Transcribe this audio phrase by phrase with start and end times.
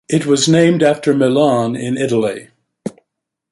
[0.09, 2.47] It was named after Milan, in Italy.